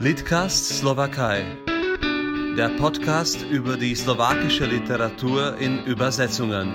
Litcast 0.00 0.78
Slowakei. 0.78 1.44
Der 2.56 2.68
Podcast 2.78 3.42
über 3.50 3.76
die 3.76 3.96
slowakische 3.96 4.64
Literatur 4.64 5.56
in 5.58 5.84
Übersetzungen. 5.86 6.72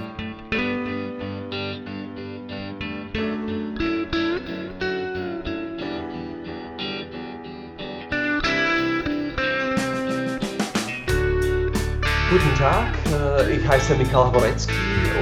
Guten 12.30 12.56
Tag, 12.58 12.88
äh, 13.14 13.56
ich 13.56 13.66
heiße 13.66 13.96
Michael 13.96 14.34
Horecki 14.34 14.68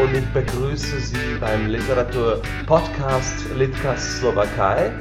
und 0.01 0.15
ich 0.15 0.25
begrüße 0.33 0.99
Sie 1.01 1.37
beim 1.39 1.67
Literatur-Podcast 1.67 3.45
Litcast 3.55 4.17
Slowakei. 4.17 4.91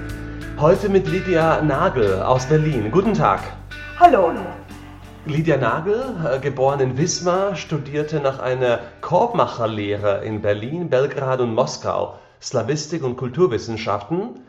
Heute 0.61 0.91
mit 0.91 1.09
Lydia 1.09 1.63
Nagel 1.63 2.21
aus 2.21 2.45
Berlin. 2.45 2.91
Guten 2.91 3.15
Tag. 3.15 3.41
Hallo. 3.99 4.31
Lydia 5.25 5.57
Nagel, 5.57 6.15
äh, 6.23 6.39
geboren 6.39 6.81
in 6.81 6.99
Wismar, 6.99 7.57
studierte 7.57 8.21
nach 8.21 8.41
einer 8.41 8.81
Korbmacherlehre 9.01 10.23
in 10.23 10.43
Berlin, 10.43 10.91
Belgrad 10.91 11.41
und 11.41 11.55
Moskau 11.55 12.19
Slawistik 12.43 13.03
und 13.03 13.17
Kulturwissenschaften. 13.17 14.41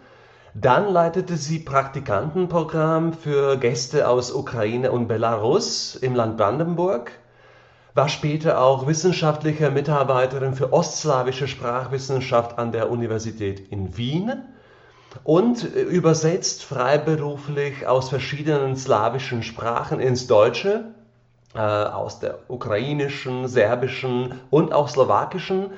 Dann 0.54 0.92
leitete 0.92 1.38
sie 1.38 1.60
Praktikantenprogramm 1.60 3.14
für 3.14 3.56
Gäste 3.56 4.10
aus 4.10 4.34
Ukraine 4.34 4.92
und 4.92 5.08
Belarus 5.08 5.96
im 5.96 6.14
Land 6.14 6.36
Brandenburg 6.36 7.14
war 7.94 8.10
später 8.10 8.60
auch 8.60 8.86
wissenschaftliche 8.86 9.72
Mitarbeiterin 9.72 10.56
für 10.56 10.74
ostslawische 10.74 11.48
Sprachwissenschaft 11.48 12.60
an 12.60 12.74
der 12.74 12.92
Universität 12.92 13.72
in 13.72 13.96
Wien 13.96 14.34
und 15.24 15.64
übersetzt 15.64 16.64
freiberuflich 16.64 17.88
aus 17.88 18.10
verschiedenen 18.10 18.76
slawischen 18.76 19.44
Sprachen 19.44 20.00
ins 20.00 20.28
Deutsche, 20.28 20.86
äh, 21.54 21.60
aus 21.60 22.20
der 22.20 22.40
ukrainischen, 22.48 23.48
serbischen 23.48 24.40
und 24.50 24.74
auch 24.74 24.90
slowakischen, 24.90 25.72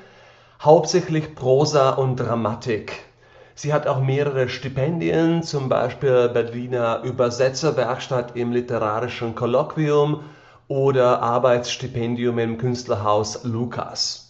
hauptsächlich 0.60 1.34
Prosa 1.34 1.90
und 1.90 2.16
Dramatik. 2.16 3.04
Sie 3.56 3.72
hat 3.72 3.86
auch 3.86 4.00
mehrere 4.00 4.48
Stipendien, 4.48 5.42
zum 5.42 5.68
Beispiel 5.68 6.28
Berliner 6.28 7.02
Übersetzerwerkstatt 7.04 8.36
im 8.36 8.50
Literarischen 8.50 9.34
Kolloquium 9.34 10.24
oder 10.66 11.22
Arbeitsstipendium 11.22 12.38
im 12.38 12.58
Künstlerhaus 12.58 13.44
Lukas. 13.44 14.23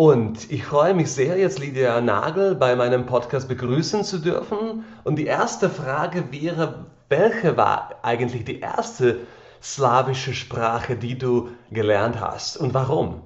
Und 0.00 0.52
ich 0.52 0.64
freue 0.64 0.94
mich 0.94 1.12
sehr, 1.12 1.36
jetzt 1.38 1.58
Lydia 1.58 2.00
Nagel 2.00 2.54
bei 2.54 2.76
meinem 2.76 3.04
Podcast 3.04 3.48
begrüßen 3.48 4.04
zu 4.04 4.20
dürfen. 4.20 4.84
Und 5.02 5.16
die 5.16 5.26
erste 5.26 5.68
Frage 5.68 6.30
wäre, 6.30 6.86
welche 7.08 7.56
war 7.56 7.96
eigentlich 8.02 8.44
die 8.44 8.60
erste 8.60 9.26
slawische 9.60 10.34
Sprache, 10.34 10.94
die 10.94 11.18
du 11.18 11.48
gelernt 11.72 12.20
hast 12.20 12.58
und 12.58 12.74
warum? 12.74 13.22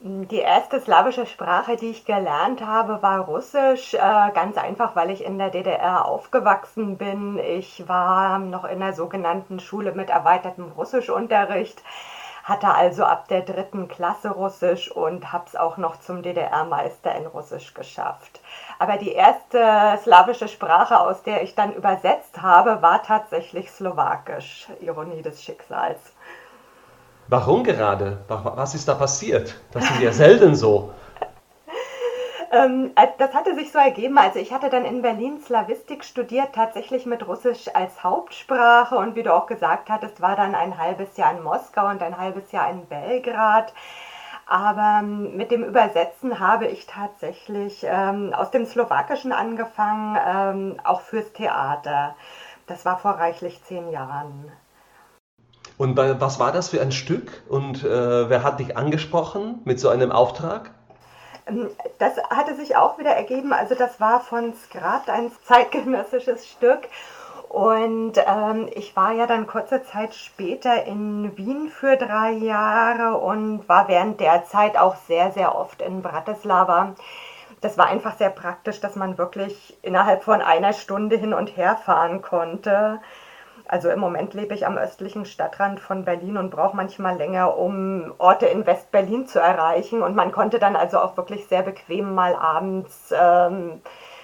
Die 0.00 0.38
erste 0.38 0.80
slawische 0.80 1.26
Sprache, 1.26 1.76
die 1.76 1.90
ich 1.90 2.06
gelernt 2.06 2.64
habe, 2.64 3.02
war 3.02 3.26
Russisch. 3.26 3.92
Äh, 3.92 3.98
ganz 3.98 4.56
einfach, 4.56 4.96
weil 4.96 5.10
ich 5.10 5.22
in 5.22 5.36
der 5.36 5.50
DDR 5.50 6.06
aufgewachsen 6.06 6.96
bin. 6.96 7.38
Ich 7.38 7.86
war 7.86 8.38
noch 8.38 8.64
in 8.64 8.80
der 8.80 8.94
sogenannten 8.94 9.60
Schule 9.60 9.92
mit 9.92 10.08
erweitertem 10.08 10.72
Russischunterricht, 10.74 11.82
hatte 12.46 12.68
also 12.68 13.02
ab 13.02 13.26
der 13.26 13.42
dritten 13.42 13.88
Klasse 13.88 14.30
Russisch 14.30 14.88
und 14.88 15.32
habe 15.32 15.46
es 15.48 15.56
auch 15.56 15.78
noch 15.78 15.98
zum 15.98 16.22
DDR-Meister 16.22 17.12
in 17.16 17.26
Russisch 17.26 17.74
geschafft. 17.74 18.40
Aber 18.78 18.98
die 18.98 19.10
erste 19.10 19.98
slawische 20.04 20.46
Sprache, 20.46 21.00
aus 21.00 21.24
der 21.24 21.42
ich 21.42 21.56
dann 21.56 21.74
übersetzt 21.74 22.40
habe, 22.40 22.82
war 22.82 23.02
tatsächlich 23.02 23.68
Slowakisch. 23.72 24.68
Ironie 24.80 25.22
des 25.22 25.42
Schicksals. 25.42 25.98
Warum 27.26 27.64
gerade? 27.64 28.18
Was 28.28 28.76
ist 28.76 28.86
da 28.86 28.94
passiert? 28.94 29.56
Das 29.72 29.82
ist 29.90 30.00
ja 30.00 30.12
selten 30.12 30.54
so. 30.54 30.92
Ähm, 32.56 32.92
äh, 32.94 33.08
das 33.18 33.34
hatte 33.34 33.54
sich 33.54 33.70
so 33.70 33.78
ergeben. 33.78 34.16
Also 34.16 34.38
ich 34.38 34.52
hatte 34.52 34.70
dann 34.70 34.84
in 34.84 35.02
Berlin 35.02 35.40
Slavistik 35.40 36.04
studiert, 36.04 36.54
tatsächlich 36.54 37.04
mit 37.04 37.26
Russisch 37.26 37.68
als 37.74 38.02
Hauptsprache. 38.02 38.96
Und 38.96 39.14
wie 39.14 39.22
du 39.22 39.34
auch 39.34 39.46
gesagt 39.46 39.90
hattest, 39.90 40.20
war 40.22 40.36
dann 40.36 40.54
ein 40.54 40.78
halbes 40.78 41.16
Jahr 41.16 41.36
in 41.36 41.42
Moskau 41.42 41.88
und 41.88 42.02
ein 42.02 42.16
halbes 42.16 42.52
Jahr 42.52 42.70
in 42.70 42.86
Belgrad. 42.86 43.74
Aber 44.46 45.00
ähm, 45.00 45.36
mit 45.36 45.50
dem 45.50 45.64
Übersetzen 45.64 46.38
habe 46.38 46.66
ich 46.66 46.86
tatsächlich 46.86 47.84
ähm, 47.86 48.32
aus 48.32 48.50
dem 48.50 48.64
Slowakischen 48.64 49.32
angefangen, 49.32 50.16
ähm, 50.26 50.80
auch 50.84 51.02
fürs 51.02 51.32
Theater. 51.32 52.14
Das 52.66 52.84
war 52.84 52.98
vor 52.98 53.12
reichlich 53.12 53.62
zehn 53.64 53.90
Jahren. 53.90 54.50
Und 55.78 55.96
was 55.98 56.38
war 56.38 56.52
das 56.52 56.70
für 56.70 56.80
ein 56.80 56.92
Stück 56.92 57.42
und 57.50 57.84
äh, 57.84 58.30
wer 58.30 58.42
hat 58.42 58.60
dich 58.60 58.78
angesprochen 58.78 59.60
mit 59.64 59.78
so 59.78 59.90
einem 59.90 60.10
Auftrag? 60.10 60.70
Ähm, 61.46 61.70
das 61.98 62.16
hatte 62.30 62.54
sich 62.54 62.76
auch 62.76 62.98
wieder 62.98 63.10
ergeben. 63.10 63.52
Also 63.52 63.74
das 63.74 64.00
war 64.00 64.20
von 64.20 64.54
Skrat 64.54 65.08
ein 65.08 65.30
zeitgenössisches 65.44 66.46
Stück. 66.46 66.88
Und 67.48 68.14
ähm, 68.26 68.68
ich 68.74 68.96
war 68.96 69.12
ja 69.12 69.26
dann 69.26 69.46
kurze 69.46 69.82
Zeit 69.84 70.14
später 70.14 70.84
in 70.84 71.36
Wien 71.36 71.68
für 71.68 71.96
drei 71.96 72.32
Jahre 72.32 73.18
und 73.18 73.68
war 73.68 73.88
während 73.88 74.20
der 74.20 74.44
Zeit 74.44 74.76
auch 74.76 74.96
sehr, 74.96 75.30
sehr 75.30 75.54
oft 75.54 75.80
in 75.80 76.02
Bratislava. 76.02 76.94
Das 77.60 77.78
war 77.78 77.86
einfach 77.86 78.16
sehr 78.16 78.30
praktisch, 78.30 78.80
dass 78.80 78.96
man 78.96 79.16
wirklich 79.16 79.76
innerhalb 79.82 80.24
von 80.24 80.42
einer 80.42 80.72
Stunde 80.72 81.16
hin 81.16 81.32
und 81.32 81.56
her 81.56 81.76
fahren 81.76 82.20
konnte. 82.20 83.00
Also 83.68 83.90
im 83.90 83.98
Moment 83.98 84.34
lebe 84.34 84.54
ich 84.54 84.66
am 84.66 84.78
östlichen 84.78 85.24
Stadtrand 85.24 85.80
von 85.80 86.04
Berlin 86.04 86.36
und 86.36 86.50
brauche 86.50 86.76
manchmal 86.76 87.16
länger, 87.16 87.56
um 87.56 88.14
Orte 88.18 88.46
in 88.46 88.66
West-Berlin 88.66 89.26
zu 89.26 89.40
erreichen. 89.40 90.02
Und 90.02 90.14
man 90.14 90.32
konnte 90.32 90.58
dann 90.58 90.76
also 90.76 90.98
auch 90.98 91.16
wirklich 91.16 91.46
sehr 91.46 91.62
bequem 91.62 92.14
mal 92.14 92.34
abends 92.36 93.12
ähm, 93.12 93.80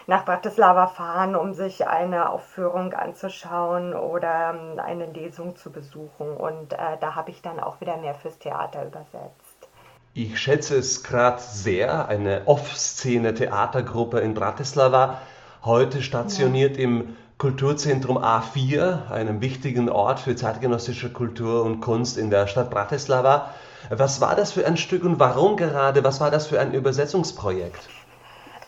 nach 0.07 0.25
Bratislava 0.25 0.87
fahren, 0.87 1.35
um 1.37 1.55
sich 1.55 1.87
eine 1.87 2.31
Aufführung 2.31 2.93
anzuschauen 2.93 3.95
oder 3.95 4.55
ähm, 4.55 4.79
eine 4.79 5.07
Lesung 5.07 5.57
zu 5.57 5.71
besuchen. 5.71 6.37
Und 6.37 6.73
äh, 6.73 6.99
da 7.01 7.15
habe 7.15 7.31
ich 7.31 7.43
dann 7.43 7.61
auch 7.61 7.81
wieder 7.81 7.97
mehr 7.97 8.15
fürs 8.15 8.39
Theater 8.39 8.87
übersetzt. 8.87 9.69
Ich 10.15 10.39
schätze 10.39 10.77
es 10.77 11.03
gerade 11.03 11.41
sehr, 11.41 12.07
eine 12.07 12.43
Off-Szene-Theatergruppe 12.45 14.21
in 14.21 14.35
Bratislava, 14.35 15.19
heute 15.65 16.03
stationiert 16.03 16.77
ja. 16.77 16.85
im 16.85 17.17
Kulturzentrum 17.43 18.19
A4, 18.19 19.11
einem 19.11 19.41
wichtigen 19.41 19.89
Ort 19.89 20.21
für 20.21 20.37
zeitgenössische 20.37 21.13
Kultur 21.13 21.65
und 21.65 21.81
Kunst 21.81 22.17
in 22.17 22.31
der 22.31 22.47
Stadt 22.47 22.71
Bratislava. 22.71 23.53
Was 23.91 24.21
war 24.21 24.37
das 24.37 24.53
für 24.53 24.65
ein 24.65 24.77
Stück 24.77 25.03
und 25.03 25.19
warum 25.19 25.57
gerade? 25.57 26.05
Was 26.05 26.21
war 26.21 26.31
das 26.31 26.47
für 26.47 26.61
ein 26.61 26.73
Übersetzungsprojekt? 26.73 27.89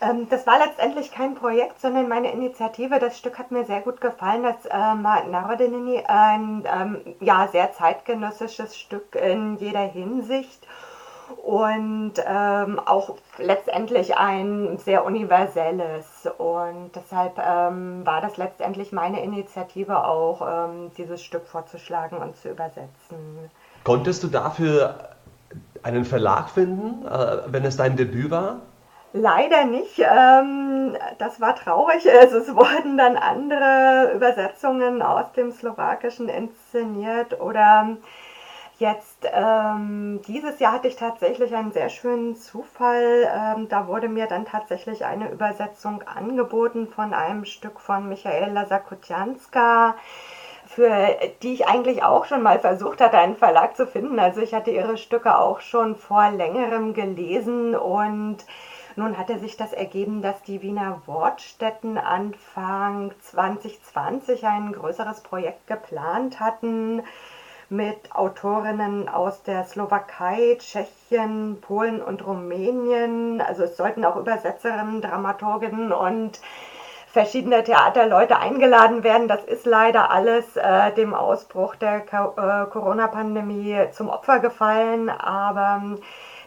Ähm, 0.01 0.27
das 0.29 0.45
war 0.45 0.59
letztendlich 0.59 1.09
kein 1.09 1.35
Projekt, 1.35 1.79
sondern 1.79 2.09
meine 2.09 2.33
Initiative. 2.33 2.99
Das 2.99 3.17
Stück 3.17 3.39
hat 3.39 3.49
mir 3.49 3.63
sehr 3.63 3.79
gut 3.79 4.01
gefallen. 4.01 4.43
Das 4.43 4.65
Narodenini, 4.65 6.03
ein 6.05 6.65
ähm, 6.69 7.15
ja, 7.21 7.47
sehr 7.49 7.71
zeitgenössisches 7.71 8.75
Stück 8.75 9.15
in 9.15 9.55
jeder 9.55 9.85
Hinsicht 9.85 10.67
und 11.43 12.13
ähm, 12.25 12.79
auch 12.79 13.15
letztendlich 13.37 14.17
ein 14.17 14.77
sehr 14.77 15.05
universelles. 15.05 16.27
Und 16.37 16.91
deshalb 16.95 17.37
ähm, 17.37 18.05
war 18.05 18.21
das 18.21 18.37
letztendlich 18.37 18.91
meine 18.91 19.23
Initiative 19.23 20.05
auch, 20.05 20.41
ähm, 20.41 20.91
dieses 20.97 21.21
Stück 21.23 21.47
vorzuschlagen 21.47 22.17
und 22.17 22.35
zu 22.37 22.49
übersetzen. 22.49 23.49
Konntest 23.83 24.23
du 24.23 24.27
dafür 24.27 25.09
einen 25.83 26.05
Verlag 26.05 26.49
finden, 26.49 27.05
äh, 27.05 27.37
wenn 27.47 27.65
es 27.65 27.77
dein 27.77 27.95
Debüt 27.95 28.31
war? 28.31 28.57
Leider 29.17 29.63
nicht. 29.63 29.99
Ähm, 29.99 30.97
das 31.19 31.39
war 31.39 31.55
traurig. 31.55 32.05
Also 32.19 32.37
es 32.37 32.53
wurden 32.53 32.97
dann 32.97 33.15
andere 33.15 34.11
Übersetzungen 34.13 35.01
aus 35.01 35.31
dem 35.33 35.51
Slowakischen 35.51 36.27
inszeniert 36.27 37.39
oder 37.39 37.97
Jetzt, 38.77 39.25
ähm, 39.31 40.19
dieses 40.27 40.59
Jahr 40.59 40.73
hatte 40.73 40.89
ich 40.89 40.97
tatsächlich 40.97 41.55
einen 41.55 41.71
sehr 41.71 41.87
schönen 41.87 42.35
Zufall. 42.35 43.25
Ähm, 43.33 43.69
da 43.69 43.87
wurde 43.87 44.09
mir 44.09 44.27
dann 44.27 44.43
tatsächlich 44.43 45.05
eine 45.05 45.31
Übersetzung 45.31 46.03
angeboten 46.03 46.89
von 46.89 47.13
einem 47.13 47.45
Stück 47.45 47.79
von 47.79 48.09
Michaela 48.09 48.65
Sakutjanska, 48.65 49.95
für 50.67 51.07
die 51.41 51.53
ich 51.53 51.67
eigentlich 51.67 52.03
auch 52.03 52.25
schon 52.25 52.41
mal 52.41 52.59
versucht 52.59 52.99
hatte, 52.99 53.17
einen 53.17 53.37
Verlag 53.37 53.77
zu 53.77 53.87
finden. 53.87 54.19
Also 54.19 54.41
ich 54.41 54.53
hatte 54.53 54.71
ihre 54.71 54.97
Stücke 54.97 55.37
auch 55.37 55.61
schon 55.61 55.95
vor 55.95 56.29
längerem 56.31 56.93
gelesen 56.93 57.75
und 57.75 58.39
nun 58.97 59.17
hatte 59.17 59.39
sich 59.39 59.55
das 59.55 59.71
ergeben, 59.71 60.21
dass 60.21 60.43
die 60.43 60.61
Wiener 60.61 61.01
Wortstätten 61.05 61.97
Anfang 61.97 63.13
2020 63.21 64.45
ein 64.45 64.73
größeres 64.73 65.21
Projekt 65.21 65.65
geplant 65.67 66.41
hatten 66.41 67.03
mit 67.69 68.13
Autorinnen 68.13 69.09
aus 69.09 69.43
der 69.43 69.63
Slowakei, 69.63 70.57
Tschechien, 70.59 71.59
Polen 71.61 72.01
und 72.01 72.25
Rumänien. 72.25 73.41
Also 73.41 73.63
es 73.63 73.77
sollten 73.77 74.05
auch 74.05 74.15
Übersetzerinnen, 74.15 75.01
Dramaturginnen 75.01 75.91
und 75.91 76.39
verschiedene 77.07 77.63
Theaterleute 77.63 78.37
eingeladen 78.37 79.03
werden. 79.03 79.27
Das 79.27 79.43
ist 79.45 79.65
leider 79.65 80.11
alles 80.11 80.57
äh, 80.57 80.91
dem 80.91 81.13
Ausbruch 81.13 81.75
der 81.75 82.01
äh, 82.01 82.69
Corona-Pandemie 82.69 83.87
zum 83.91 84.09
Opfer 84.09 84.39
gefallen, 84.39 85.09
aber 85.09 85.81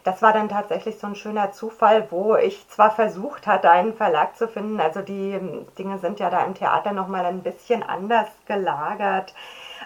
das 0.09 0.23
war 0.23 0.33
dann 0.33 0.49
tatsächlich 0.49 0.99
so 0.99 1.07
ein 1.07 1.17
schöner 1.17 1.53
Zufall, 1.53 2.07
wo 2.09 2.35
ich 2.35 2.67
zwar 2.71 2.91
versucht 2.91 3.47
hatte, 3.47 3.71
einen 3.71 3.93
Verlag 3.93 4.39
zu 4.39 4.49
finden, 4.49 4.81
also 4.81 5.03
die 5.03 5.33
ähm, 5.33 5.67
Dinge 5.79 5.99
sind 5.99 6.19
ja 6.19 6.31
da 6.31 6.45
im 6.45 6.55
Theater 6.55 6.93
nochmal 6.93 7.27
ein 7.27 7.43
bisschen 7.43 7.83
anders 7.83 8.27
gelagert 8.47 9.35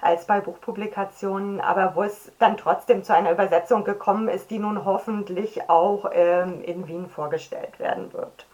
als 0.01 0.25
bei 0.27 0.41
Buchpublikationen, 0.41 1.61
aber 1.61 1.97
wo 1.97 2.05
es 2.05 2.31
dann 2.39 2.57
trotzdem 2.57 3.03
zu 3.03 3.13
einer 3.13 3.33
Übersetzung 3.33 3.83
gekommen 3.83 4.29
ist, 4.29 4.53
die 4.53 4.61
nun 4.61 4.85
hoffentlich 4.85 5.69
auch 5.69 6.09
ähm, 6.13 6.63
in 6.63 6.87
Wien 6.87 7.09
vorgestellt 7.09 7.81
werden 7.81 8.13
wird. 8.13 8.47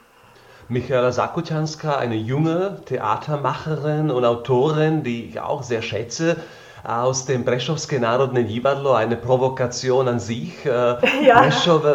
Michaela 0.68 1.12
Sakutjanska, 1.12 1.96
eine 1.96 2.16
junge 2.16 2.80
Theatermacherin 2.86 4.10
und 4.10 4.24
Autorin, 4.24 5.02
die 5.02 5.26
ich 5.26 5.40
auch 5.40 5.62
sehr 5.62 5.82
schätze, 5.82 6.38
aus 6.84 7.25
dem 7.26 7.44
Breschowske 7.44 8.00
Narodne 8.00 8.44
Divadlo, 8.44 8.92
eine 8.92 9.16
Provokation 9.16 10.08
an 10.08 10.20
sich. 10.20 10.64
Äh, 10.64 10.70
ja. 11.26 11.48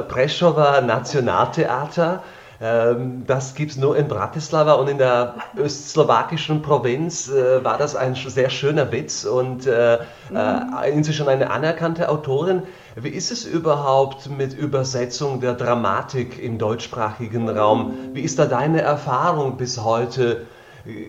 Breschower 0.07 0.81
Nationaltheater 0.81 2.21
ähm, 2.63 3.25
das 3.27 3.55
gibt 3.55 3.71
es 3.71 3.77
nur 3.77 3.97
in 3.97 4.07
Bratislava 4.07 4.73
und 4.73 4.87
in 4.87 4.97
der 4.97 5.35
östslowakischen 5.57 6.61
Provinz 6.61 7.29
äh, 7.29 7.61
war 7.61 7.77
das 7.77 7.93
ein 7.93 8.15
sehr 8.15 8.49
schöner 8.49 8.89
Witz 8.89 9.25
und 9.25 9.67
äh, 9.67 9.99
mhm. 10.29 10.37
äh, 10.37 10.89
inzwischen 10.89 11.27
eine 11.27 11.49
anerkannte 11.49 12.07
Autorin. 12.07 12.63
Wie 12.95 13.09
ist 13.09 13.31
es 13.31 13.43
überhaupt 13.43 14.29
mit 14.29 14.53
Übersetzung 14.53 15.41
der 15.41 15.55
Dramatik 15.55 16.41
im 16.41 16.57
deutschsprachigen 16.57 17.49
Raum? 17.49 17.95
Wie 18.13 18.21
ist 18.21 18.39
da 18.39 18.45
deine 18.45 18.81
Erfahrung 18.81 19.57
bis 19.57 19.83
heute? 19.83 20.45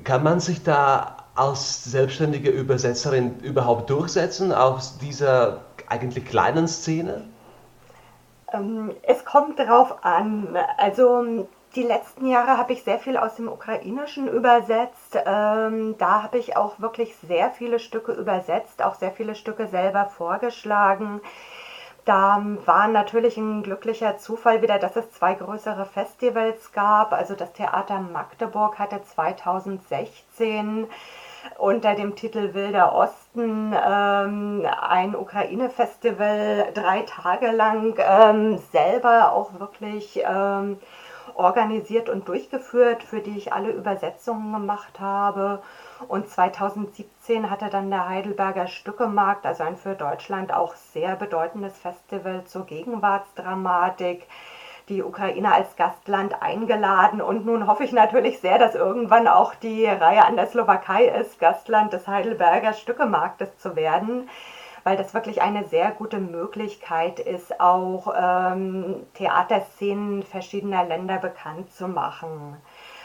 Kann 0.02 0.24
man 0.24 0.40
sich 0.40 0.64
da 0.64 1.23
als 1.34 1.84
selbstständige 1.84 2.50
Übersetzerin 2.50 3.40
überhaupt 3.40 3.90
durchsetzen 3.90 4.52
aus 4.52 4.98
dieser 4.98 5.62
eigentlich 5.88 6.24
kleinen 6.24 6.68
Szene? 6.68 7.24
Ähm, 8.52 8.92
es 9.02 9.24
kommt 9.24 9.58
drauf 9.58 10.04
an. 10.04 10.56
Also 10.78 11.46
die 11.74 11.82
letzten 11.82 12.28
Jahre 12.28 12.56
habe 12.56 12.72
ich 12.72 12.84
sehr 12.84 12.98
viel 12.98 13.16
aus 13.16 13.34
dem 13.34 13.48
Ukrainischen 13.48 14.28
übersetzt. 14.28 15.18
Ähm, 15.26 15.96
da 15.98 16.22
habe 16.22 16.38
ich 16.38 16.56
auch 16.56 16.78
wirklich 16.78 17.16
sehr 17.16 17.50
viele 17.50 17.80
Stücke 17.80 18.12
übersetzt, 18.12 18.82
auch 18.82 18.94
sehr 18.94 19.10
viele 19.10 19.34
Stücke 19.34 19.66
selber 19.66 20.06
vorgeschlagen. 20.06 21.20
Da 22.04 22.40
war 22.66 22.86
natürlich 22.86 23.38
ein 23.38 23.62
glücklicher 23.62 24.18
Zufall 24.18 24.60
wieder, 24.62 24.78
dass 24.78 24.94
es 24.94 25.10
zwei 25.12 25.34
größere 25.34 25.86
Festivals 25.86 26.72
gab. 26.72 27.12
Also 27.12 27.34
das 27.34 27.52
Theater 27.54 27.98
Magdeburg 27.98 28.78
hatte 28.78 29.02
2016 29.02 30.86
unter 31.58 31.94
dem 31.94 32.14
Titel 32.16 32.54
Wilder 32.54 32.94
Osten 32.94 33.74
ähm, 33.74 34.66
ein 34.80 35.14
Ukraine-Festival 35.16 36.68
drei 36.74 37.02
Tage 37.02 37.50
lang 37.50 37.94
ähm, 37.98 38.58
selber 38.72 39.32
auch 39.32 39.58
wirklich 39.58 40.22
ähm, 40.24 40.78
organisiert 41.34 42.08
und 42.08 42.28
durchgeführt, 42.28 43.02
für 43.02 43.20
die 43.20 43.36
ich 43.36 43.52
alle 43.52 43.70
Übersetzungen 43.70 44.52
gemacht 44.52 45.00
habe. 45.00 45.62
Und 46.08 46.28
2017 46.28 47.50
hatte 47.50 47.70
dann 47.70 47.90
der 47.90 48.08
Heidelberger 48.08 48.66
Stückemarkt, 48.66 49.46
also 49.46 49.62
ein 49.64 49.76
für 49.76 49.94
Deutschland 49.94 50.52
auch 50.52 50.74
sehr 50.74 51.16
bedeutendes 51.16 51.76
Festival 51.78 52.44
zur 52.44 52.66
Gegenwartsdramatik, 52.66 54.26
die 54.88 55.02
Ukraine 55.02 55.52
als 55.52 55.76
Gastland 55.76 56.42
eingeladen. 56.42 57.20
Und 57.20 57.46
nun 57.46 57.66
hoffe 57.66 57.84
ich 57.84 57.92
natürlich 57.92 58.40
sehr, 58.40 58.58
dass 58.58 58.74
irgendwann 58.74 59.28
auch 59.28 59.54
die 59.54 59.86
Reihe 59.86 60.24
an 60.24 60.36
der 60.36 60.46
Slowakei 60.46 61.06
ist, 61.06 61.38
Gastland 61.38 61.92
des 61.92 62.06
Heidelberger 62.06 62.72
Stückemarktes 62.72 63.56
zu 63.58 63.76
werden, 63.76 64.28
weil 64.82 64.96
das 64.96 65.14
wirklich 65.14 65.40
eine 65.40 65.64
sehr 65.64 65.90
gute 65.90 66.18
Möglichkeit 66.18 67.18
ist, 67.18 67.60
auch 67.60 68.14
ähm, 68.16 69.06
Theaterszenen 69.14 70.22
verschiedener 70.22 70.84
Länder 70.84 71.18
bekannt 71.18 71.72
zu 71.72 71.88
machen. 71.88 72.56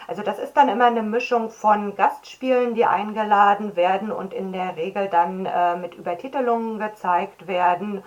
Also 0.07 0.23
das 0.23 0.39
ist 0.39 0.57
dann 0.57 0.69
immer 0.69 0.87
eine 0.87 1.03
Mischung 1.03 1.51
von 1.51 1.95
Gastspielen, 1.95 2.73
die 2.73 2.85
eingeladen 2.85 3.75
werden 3.75 4.11
und 4.11 4.33
in 4.33 4.51
der 4.51 4.75
Regel 4.75 5.07
dann 5.07 5.45
äh, 5.45 5.77
mit 5.77 5.93
Übertitelungen 5.93 6.79
gezeigt 6.79 7.47
werden 7.47 8.03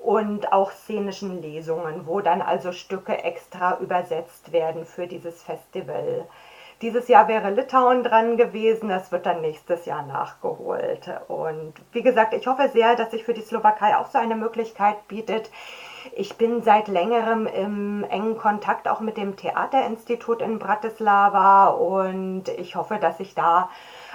und 0.00 0.52
auch 0.52 0.70
szenischen 0.70 1.42
Lesungen, 1.42 2.06
wo 2.06 2.20
dann 2.20 2.42
also 2.42 2.72
Stücke 2.72 3.22
extra 3.24 3.78
übersetzt 3.78 4.52
werden 4.52 4.84
für 4.84 5.06
dieses 5.06 5.42
Festival. 5.42 6.26
Dieses 6.80 7.08
Jahr 7.08 7.26
wäre 7.26 7.50
Litauen 7.50 8.04
dran 8.04 8.36
gewesen, 8.36 8.88
das 8.88 9.10
wird 9.10 9.26
dann 9.26 9.40
nächstes 9.40 9.84
Jahr 9.84 10.06
nachgeholt. 10.06 11.10
Und 11.26 11.74
wie 11.90 12.02
gesagt, 12.02 12.34
ich 12.34 12.46
hoffe 12.46 12.68
sehr, 12.68 12.94
dass 12.94 13.10
sich 13.10 13.24
für 13.24 13.34
die 13.34 13.40
Slowakei 13.40 13.96
auch 13.96 14.06
so 14.06 14.18
eine 14.18 14.36
Möglichkeit 14.36 15.08
bietet. 15.08 15.50
Ich 16.14 16.36
bin 16.36 16.62
seit 16.62 16.86
längerem 16.86 17.48
im 17.48 18.04
engen 18.04 18.38
Kontakt 18.38 18.86
auch 18.86 19.00
mit 19.00 19.16
dem 19.16 19.34
Theaterinstitut 19.34 20.40
in 20.40 20.60
Bratislava 20.60 21.66
und 21.70 22.48
ich 22.48 22.76
hoffe, 22.76 22.98
dass 23.00 23.18
ich 23.18 23.34
da 23.34 23.68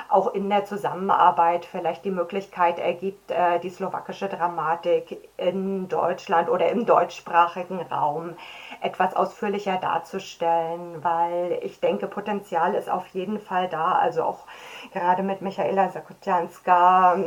auch 0.10 0.34
in 0.34 0.50
der 0.50 0.66
Zusammenarbeit 0.66 1.66
vielleicht 1.66 2.06
die 2.06 2.12
Möglichkeit 2.12 2.80
ergibt, 2.80 3.32
äh, 3.32 3.60
die 3.60 3.70
slowakische 3.70 4.28
Dramatik 4.28 5.30
in 5.38 5.88
Deutschland 5.88 6.50
oder 6.50 6.70
im 6.70 6.86
deutschsprachigen 6.86 7.82
Raum 7.82 8.36
etwas 8.82 9.16
ausführlicher 9.16 9.78
darzustellen, 9.78 11.04
weil 11.04 11.60
ich 11.62 11.80
denke, 11.80 12.08
Potenzial 12.08 12.76
ist 12.76 12.90
auf 12.90 13.08
jeden 13.08 13.40
Fall 13.40 13.70
da. 13.70 13.94
Also 13.94 14.24
auch 14.24 14.46
gerade 14.92 15.24
mit 15.24 15.42
Michaela 15.42 15.90
Sakutjanska 15.90 17.18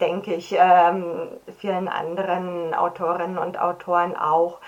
denke 0.00 0.34
ich 0.34 0.54
ähm, 0.58 1.28
vielen 1.58 1.88
anderen 1.88 2.74
Autorinnen 2.74 3.38
und 3.38 3.60
Autoren 3.60 4.16
auch, 4.16 4.58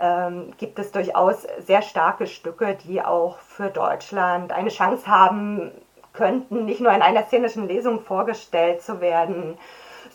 ähm, 0.00 0.52
gibt 0.58 0.78
es 0.78 0.90
durchaus 0.92 1.46
sehr 1.58 1.82
starke 1.82 2.26
Stücke, 2.26 2.76
die 2.84 3.02
auch 3.02 3.38
für 3.38 3.70
Deutschland 3.70 4.52
eine 4.52 4.70
Chance 4.70 5.06
haben, 5.06 5.70
könnten, 6.12 6.64
nicht 6.64 6.80
nur 6.80 6.92
in 6.92 7.02
einer 7.02 7.24
szenischen 7.24 7.68
Lesung 7.68 8.00
vorgestellt 8.00 8.82
zu 8.82 9.00
werden, 9.00 9.56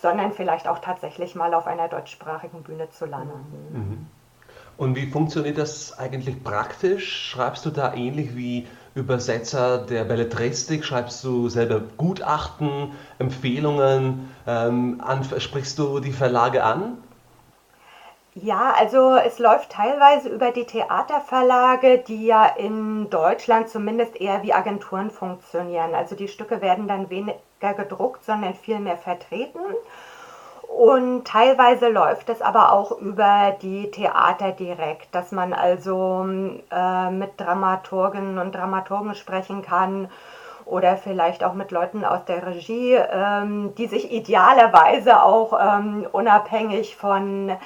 sondern 0.02 0.32
vielleicht 0.32 0.68
auch 0.68 0.80
tatsächlich 0.80 1.36
mal 1.36 1.54
auf 1.54 1.68
einer 1.68 1.88
deutschsprachigen 1.88 2.64
Bühne 2.64 2.90
zu 2.90 3.06
landen. 3.06 3.46
Mhm. 3.74 4.08
Und 4.78 4.96
wie 4.96 5.08
funktioniert 5.08 5.58
das 5.58 5.98
eigentlich 5.98 6.44
praktisch? 6.44 7.32
Schreibst 7.32 7.66
du 7.66 7.72
da 7.72 7.96
ähnlich 7.96 8.36
wie 8.36 8.68
Übersetzer 8.94 9.80
der 9.80 10.04
Belletristik? 10.04 10.86
Schreibst 10.86 11.24
du 11.24 11.50
selber 11.50 11.82
Gutachten, 11.98 12.92
Empfehlungen? 13.18 14.30
Ähm, 14.46 15.01
sprichst 15.39 15.80
du 15.80 16.00
die 16.00 16.12
Verlage 16.12 16.63
an? 16.63 17.00
Ja, 18.39 18.75
also 18.77 19.15
es 19.15 19.39
läuft 19.39 19.72
teilweise 19.72 20.29
über 20.29 20.51
die 20.51 20.65
Theaterverlage, 20.65 21.98
die 21.98 22.27
ja 22.27 22.46
in 22.46 23.10
Deutschland 23.10 23.67
zumindest 23.67 24.15
eher 24.15 24.44
wie 24.44 24.53
Agenturen 24.53 25.10
funktionieren. 25.10 25.96
Also 25.96 26.15
die 26.15 26.27
Stücke 26.27 26.62
werden 26.62 26.88
dann 26.88 27.10
weniger 27.10 27.74
gedruckt, 27.75 28.24
sondern 28.24 28.53
viel 28.53 28.77
mehr 28.79 28.98
vertreten. 28.98 29.60
Und 30.67 31.25
teilweise 31.25 31.89
läuft 31.89 32.29
es 32.29 32.44
aber 32.44 32.74
auch 32.74 33.00
über 33.00 33.56
die 33.60 33.89
Theater 33.89 34.51
direkt, 34.51 35.15
dass 35.15 35.32
man 35.32 35.53
also 35.53 36.27
äh, 36.70 37.10
mit 37.10 37.39
Dramaturginnen 37.41 38.38
und 38.38 38.53
Dramaturgen 38.53 39.15
sprechen 39.15 39.63
kann 39.63 40.12
oder 40.65 40.98
vielleicht 40.98 41.44
auch 41.44 41.53
mit 41.56 41.72
Leuten 41.72 42.06
aus 42.06 42.24
der 42.25 42.46
Regie, 42.46 42.94
ähm, 42.94 43.74
die 43.75 43.88
sich 43.88 44.12
idealerweise 44.12 45.24
auch 45.24 45.58
ähm, 45.60 46.06
unabhängig 46.12 46.98
von 46.98 47.58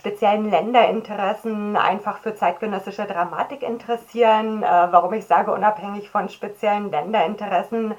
speziellen 0.00 0.50
Länderinteressen 0.50 1.76
einfach 1.76 2.18
für 2.18 2.34
zeitgenössische 2.34 3.04
Dramatik 3.04 3.62
interessieren. 3.62 4.62
Äh, 4.62 4.66
warum 4.66 5.12
ich 5.12 5.26
sage 5.26 5.52
unabhängig 5.52 6.08
von 6.08 6.30
speziellen 6.30 6.90
Länderinteressen, 6.90 7.94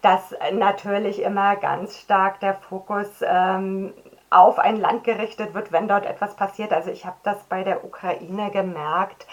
dass 0.00 0.34
natürlich 0.52 1.20
immer 1.20 1.56
ganz 1.56 2.00
stark 2.00 2.40
der 2.40 2.54
Fokus 2.54 3.08
ähm, 3.22 3.92
auf 4.30 4.58
ein 4.58 4.80
Land 4.80 5.04
gerichtet 5.04 5.52
wird, 5.52 5.70
wenn 5.70 5.86
dort 5.86 6.06
etwas 6.06 6.34
passiert. 6.34 6.72
Also 6.72 6.90
ich 6.90 7.04
habe 7.04 7.16
das 7.24 7.36
bei 7.44 7.62
der 7.62 7.84
Ukraine 7.84 8.50
gemerkt, 8.50 9.26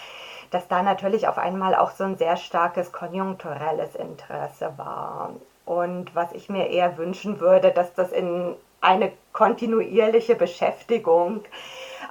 dass 0.49 0.67
da 0.67 0.83
natürlich 0.83 1.29
auf 1.29 1.37
einmal 1.37 1.75
auch 1.75 1.91
so 1.91 2.03
ein 2.03 2.17
sehr 2.17 2.35
starkes 2.35 2.91
konjunkturelles 2.91 3.95
Interesse 3.95 4.73
war. 4.75 5.31
Und 5.65 6.13
was 6.13 6.33
ich 6.33 6.49
mir 6.49 6.67
eher 6.67 6.97
wünschen 6.97 7.39
würde, 7.39 7.71
dass 7.71 7.93
das 7.93 8.11
in 8.11 8.55
eine 8.81 9.13
kontinuierliche 9.31 10.35
Beschäftigung 10.35 11.45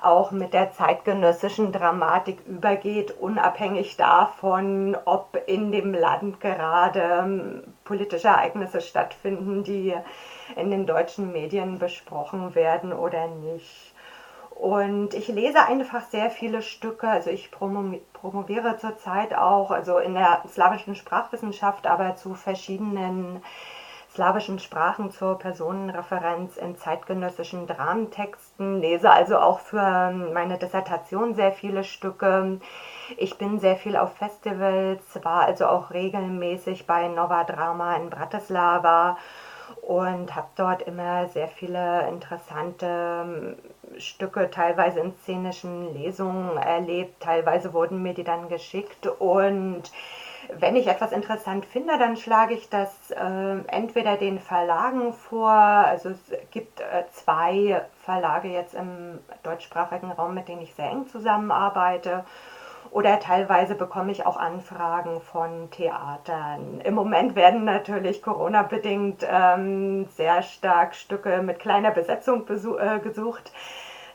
auch 0.02 0.30
mit 0.30 0.54
der 0.54 0.72
zeitgenössischen 0.72 1.72
Dramatik 1.72 2.46
übergeht, 2.46 3.12
unabhängig 3.20 3.96
davon, 3.96 4.96
ob 5.04 5.38
in 5.46 5.72
dem 5.72 5.92
Land 5.92 6.40
gerade 6.40 7.00
ähm, 7.00 7.62
politische 7.84 8.28
Ereignisse 8.28 8.80
stattfinden, 8.80 9.64
die 9.64 9.94
in 10.56 10.70
den 10.70 10.86
deutschen 10.86 11.32
Medien 11.32 11.78
besprochen 11.78 12.54
werden 12.54 12.92
oder 12.92 13.28
nicht. 13.28 13.94
Und 14.60 15.14
ich 15.14 15.28
lese 15.28 15.66
einfach 15.66 16.02
sehr 16.02 16.28
viele 16.28 16.60
Stücke. 16.60 17.08
Also 17.08 17.30
ich 17.30 17.50
promoviere 17.50 18.76
zurzeit 18.76 19.34
auch, 19.34 19.70
also 19.70 19.98
in 19.98 20.12
der 20.12 20.42
slawischen 20.48 20.94
Sprachwissenschaft, 20.96 21.86
aber 21.86 22.16
zu 22.16 22.34
verschiedenen 22.34 23.42
slawischen 24.14 24.58
Sprachen 24.58 25.10
zur 25.10 25.38
Personenreferenz 25.38 26.56
in 26.56 26.76
zeitgenössischen 26.76 27.66
Dramentexten, 27.66 28.80
lese 28.80 29.10
also 29.10 29.38
auch 29.38 29.60
für 29.60 30.10
meine 30.10 30.58
Dissertation 30.58 31.34
sehr 31.34 31.52
viele 31.52 31.84
Stücke. 31.84 32.60
Ich 33.16 33.38
bin 33.38 33.60
sehr 33.60 33.76
viel 33.76 33.96
auf 33.96 34.16
Festivals, 34.16 35.02
war 35.22 35.42
also 35.42 35.66
auch 35.66 35.90
regelmäßig 35.90 36.86
bei 36.86 37.08
Nova 37.08 37.44
Drama 37.44 37.96
in 37.96 38.10
Bratislava 38.10 39.16
und 39.82 40.34
habe 40.34 40.48
dort 40.56 40.82
immer 40.82 41.28
sehr 41.28 41.48
viele 41.48 42.08
interessante 42.08 42.86
ähm, 42.86 43.56
Stücke, 43.98 44.50
teilweise 44.50 45.00
in 45.00 45.14
szenischen 45.22 45.94
Lesungen 45.94 46.56
erlebt, 46.56 47.22
teilweise 47.22 47.72
wurden 47.72 48.02
mir 48.02 48.14
die 48.14 48.24
dann 48.24 48.48
geschickt 48.48 49.06
und 49.06 49.82
wenn 50.58 50.76
ich 50.76 50.86
etwas 50.86 51.12
interessant 51.12 51.66
finde, 51.66 51.98
dann 51.98 52.16
schlage 52.16 52.54
ich 52.54 52.68
das 52.68 53.10
äh, 53.10 53.58
entweder 53.68 54.16
den 54.16 54.38
Verlagen 54.38 55.12
vor, 55.12 55.50
also 55.50 56.10
es 56.10 56.32
gibt 56.50 56.80
äh, 56.80 57.04
zwei 57.12 57.82
Verlage 58.04 58.48
jetzt 58.48 58.74
im 58.74 59.18
deutschsprachigen 59.42 60.10
Raum, 60.10 60.34
mit 60.34 60.48
denen 60.48 60.62
ich 60.62 60.74
sehr 60.74 60.90
eng 60.90 61.06
zusammenarbeite 61.06 62.24
oder 62.90 63.20
teilweise 63.20 63.74
bekomme 63.74 64.10
ich 64.10 64.26
auch 64.26 64.36
Anfragen 64.36 65.20
von 65.20 65.70
Theatern. 65.70 66.80
Im 66.82 66.94
Moment 66.94 67.36
werden 67.36 67.64
natürlich 67.64 68.22
Corona-bedingt 68.22 69.24
ähm, 69.30 70.06
sehr 70.16 70.42
stark 70.42 70.94
Stücke 70.96 71.40
mit 71.42 71.60
kleiner 71.60 71.92
Besetzung 71.92 72.46
äh, 72.48 72.98
gesucht. 72.98 73.52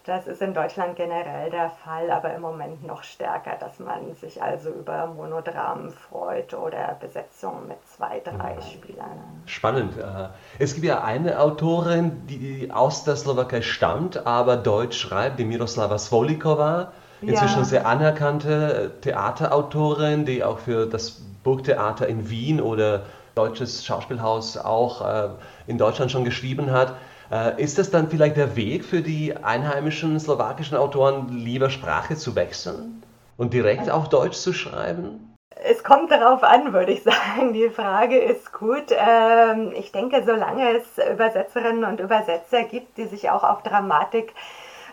Das 0.05 0.27
ist 0.27 0.39
in 0.39 0.53
Deutschland 0.53 0.95
generell 0.95 1.49
der 1.49 1.71
Fall, 1.83 2.11
aber 2.11 2.35
im 2.35 2.41
Moment 2.41 2.85
noch 2.85 3.01
stärker, 3.01 3.57
dass 3.59 3.79
man 3.79 4.13
sich 4.13 4.41
also 4.41 4.69
über 4.69 5.07
Monodramen 5.07 5.89
freut 5.89 6.53
oder 6.53 6.95
Besetzungen 6.99 7.67
mit 7.67 7.77
zwei, 7.87 8.21
drei 8.23 8.61
Spielern. 8.61 9.41
Spannend. 9.47 9.97
Äh, 9.97 10.27
es 10.59 10.75
gibt 10.75 10.85
ja 10.85 11.03
eine 11.03 11.39
Autorin, 11.39 12.27
die 12.27 12.69
aus 12.71 13.03
der 13.03 13.15
Slowakei 13.15 13.63
stammt, 13.63 14.27
aber 14.27 14.57
Deutsch 14.57 14.99
schreibt, 14.99 15.39
die 15.39 15.45
Miroslava 15.45 15.97
Svolikova 15.97 16.91
inzwischen 17.21 17.59
ja. 17.59 17.65
sehr 17.65 17.87
anerkannte 17.87 18.91
Theaterautorin, 19.01 20.25
die 20.25 20.43
auch 20.43 20.59
für 20.59 20.85
das 20.85 21.19
Burgtheater 21.43 22.07
in 22.07 22.29
Wien 22.29 22.61
oder 22.61 23.03
Deutsches 23.33 23.83
Schauspielhaus 23.83 24.55
auch 24.55 25.01
äh, 25.01 25.29
in 25.65 25.79
Deutschland 25.79 26.11
schon 26.11 26.25
geschrieben 26.25 26.71
hat. 26.71 26.93
Äh, 27.31 27.61
ist 27.61 27.77
das 27.77 27.91
dann 27.91 28.09
vielleicht 28.09 28.37
der 28.37 28.55
Weg 28.55 28.85
für 28.85 29.01
die 29.01 29.35
einheimischen 29.35 30.19
slowakischen 30.19 30.77
Autoren, 30.77 31.29
lieber 31.29 31.69
Sprache 31.69 32.15
zu 32.15 32.35
wechseln 32.35 33.03
und 33.37 33.53
direkt 33.53 33.89
auf 33.89 34.09
Deutsch 34.09 34.37
zu 34.37 34.53
schreiben? 34.53 35.35
Es 35.63 35.83
kommt 35.83 36.11
darauf 36.11 36.43
an, 36.43 36.73
würde 36.73 36.91
ich 36.91 37.03
sagen. 37.03 37.53
Die 37.53 37.69
Frage 37.69 38.17
ist 38.17 38.53
gut. 38.53 38.91
Ähm, 38.91 39.73
ich 39.75 39.91
denke, 39.91 40.23
solange 40.25 40.77
es 40.77 40.85
Übersetzerinnen 41.11 41.83
und 41.83 41.99
Übersetzer 41.99 42.63
gibt, 42.63 42.97
die 42.97 43.05
sich 43.05 43.29
auch 43.29 43.43
auf 43.43 43.63
Dramatik 43.63 44.33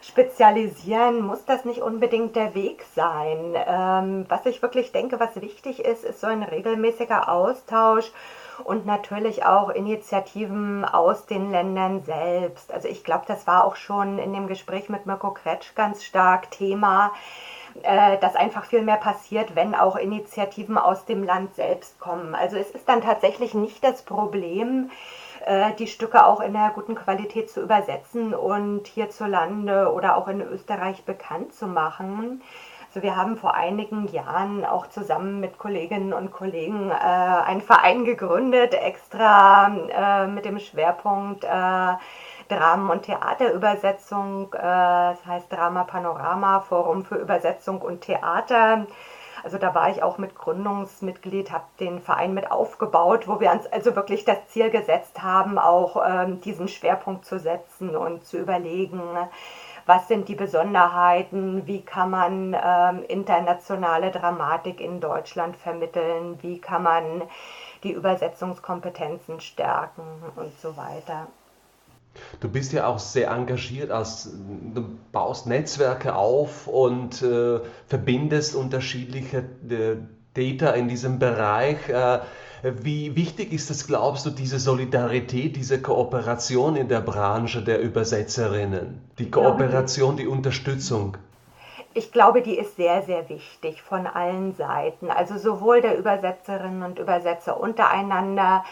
spezialisieren, 0.03 1.23
muss 1.25 1.45
das 1.45 1.65
nicht 1.65 1.81
unbedingt 1.81 2.35
der 2.35 2.55
Weg 2.55 2.85
sein. 2.97 3.55
Ähm, 3.55 4.27
was 4.29 4.47
ich 4.47 4.61
wirklich 4.61 4.91
denke, 4.93 5.21
was 5.21 5.41
wichtig 5.41 5.85
ist, 5.85 6.05
ist 6.05 6.21
so 6.21 6.27
ein 6.27 6.43
regelmäßiger 6.43 7.29
Austausch 7.29 8.11
und 8.65 8.87
natürlich 8.87 9.45
auch 9.45 9.71
Initiativen 9.71 10.85
aus 10.85 11.27
den 11.27 11.51
Ländern 11.51 12.03
selbst. 12.03 12.73
Also 12.73 12.89
ich 12.89 13.05
glaube, 13.05 13.25
das 13.27 13.47
war 13.47 13.65
auch 13.65 13.77
schon 13.77 14.19
in 14.19 14.33
dem 14.33 14.47
Gespräch 14.47 14.89
mit 14.89 15.07
Mirko 15.07 15.33
Kretsch 15.33 15.75
ganz 15.75 16.05
stark 16.05 16.51
Thema, 16.51 17.13
äh, 17.83 18.19
dass 18.19 18.37
einfach 18.37 18.65
viel 18.65 18.83
mehr 18.83 18.97
passiert, 18.97 19.55
wenn 19.55 19.75
auch 19.75 19.97
Initiativen 19.97 20.79
aus 20.79 21.05
dem 21.05 21.25
Land 21.25 21.55
selbst 21.55 21.99
kommen. 22.01 22.35
Also 22.35 22.57
es 22.57 22.71
ist 22.71 22.89
dann 22.89 23.03
tatsächlich 23.03 23.55
nicht 23.55 23.83
das 23.83 24.03
Problem, 24.03 24.91
äh, 25.47 25.73
die 25.75 25.87
Stücke 25.87 26.25
auch 26.27 26.41
in 26.41 26.55
einer 26.55 26.71
guten 26.71 26.95
Qualität 26.95 27.51
zu 27.51 27.61
übersetzen 27.61 28.35
und 28.35 28.87
hierzulande 28.87 29.93
oder 29.93 30.17
auch 30.17 30.29
in 30.29 30.41
Österreich 30.41 31.05
bekannt 31.05 31.55
zu 31.55 31.67
machen. 31.67 32.43
Also 32.95 33.05
wir 33.05 33.17
haben 33.17 33.39
vor 33.39 33.55
einigen 33.55 34.07
Jahren 34.09 34.67
auch 34.67 34.87
zusammen 34.87 35.41
mit 35.41 35.57
Kolleginnen 35.57 36.13
und 36.13 36.31
Kollegen 36.31 36.91
äh, 36.91 36.93
einen 36.93 37.63
Verein 37.63 38.05
gegründet, 38.05 38.75
extra 38.75 39.75
äh, 39.89 40.27
mit 40.27 40.45
dem 40.45 40.59
Schwerpunkt 40.59 41.43
äh, 41.43 41.49
Dramen- 41.49 42.91
und 42.91 43.05
Theaterübersetzung, 43.05 44.53
äh, 44.53 44.59
das 44.59 45.25
heißt 45.25 45.51
Drama 45.51 45.85
Panorama, 45.85 46.61
Forum 46.61 47.07
für 47.07 47.15
Übersetzung 47.15 47.81
und 47.81 48.03
Theater. 48.03 48.87
Also 49.43 49.57
da 49.57 49.75
war 49.75 49.89
ich 49.89 50.03
auch 50.03 50.19
mit 50.19 50.35
Gründungsmitglied, 50.35 51.51
habe 51.51 51.65
den 51.81 51.99
Verein 51.99 52.35
mit 52.35 52.51
aufgebaut, 52.51 53.27
wo 53.27 53.41
wir 53.41 53.53
uns 53.53 53.67
also 53.73 53.97
wirklich 53.97 54.27
das 54.27 54.49
Ziel 54.49 54.69
gesetzt 54.69 55.23
haben, 55.23 55.59
auch 55.59 55.97
ähm, 56.07 56.43
diesen 56.43 56.69
Schwerpunkt 56.69 57.25
zu 57.25 57.39
setzen 57.39 57.97
und 57.97 58.27
zu 58.27 58.37
überlegen, 58.37 59.01
was 59.87 60.09
sind 60.09 60.29
die 60.29 60.35
Besonderheiten, 60.35 61.67
wie 61.67 61.83
kann 61.83 62.11
man 62.11 62.55
ähm, 62.55 63.05
internationale 63.09 64.11
Dramatik 64.11 64.81
in 64.81 65.01
Deutschland 65.01 65.57
vermitteln, 65.57 66.39
wie 66.43 66.59
kann 66.59 66.83
man 66.83 67.23
die 67.83 67.93
Übersetzungskompetenzen 67.93 69.41
stärken 69.41 70.03
und 70.37 70.53
so 70.61 70.77
weiter. 70.77 71.27
Du 72.41 72.49
bist 72.49 72.73
ja 72.73 72.87
auch 72.87 72.99
sehr 72.99 73.31
engagiert, 73.31 73.91
als 73.91 74.31
du 74.75 74.99
baust 75.13 75.47
Netzwerke 75.47 76.15
auf 76.15 76.67
und 76.69 77.23
äh, 77.23 77.61
verbindest 77.87 78.55
unterschiedliche 78.55 79.39
äh, 79.69 79.97
Data 80.35 80.73
in 80.73 80.89
diesem 80.89 81.19
Bereich. 81.19 81.89
Äh, 81.89 82.21
wie 82.63 83.17
wichtig 83.17 83.53
ist 83.53 83.71
es, 83.71 83.87
glaubst 83.87 84.25
du, 84.25 84.31
diese 84.31 84.59
Solidarität, 84.59 85.57
diese 85.57 85.83
Kooperation 85.83 86.77
in 86.77 86.89
der 86.89 87.01
Branche 87.01 87.63
der 87.63 87.81
Übersetzerinnen? 87.81 89.01
Die 89.19 89.31
Kooperation, 89.31 90.17
die 90.17 90.29
Unterstützung? 90.29 91.17
Ich 91.95 92.13
glaube, 92.13 92.41
die 92.41 92.57
ist 92.57 92.77
sehr, 92.77 93.03
sehr 93.03 93.29
wichtig 93.29 93.83
von 93.83 94.07
allen 94.07 94.55
Seiten. 94.55 95.11
Also 95.11 95.37
sowohl 95.37 95.83
der 95.83 95.99
Übersetzerinnen 95.99 96.83
und 96.83 96.99
Übersetzer 96.99 97.61
untereinander, 97.61 98.65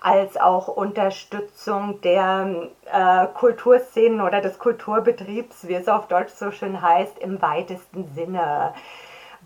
als 0.00 0.36
auch 0.36 0.68
Unterstützung 0.68 2.00
der 2.02 2.68
äh, 2.92 3.26
Kulturszenen 3.34 4.20
oder 4.20 4.40
des 4.40 4.58
Kulturbetriebs, 4.58 5.66
wie 5.66 5.74
es 5.74 5.88
auf 5.88 6.06
Deutsch 6.06 6.32
so 6.34 6.52
schön 6.52 6.80
heißt, 6.80 7.18
im 7.18 7.42
weitesten 7.42 8.06
Sinne. 8.14 8.74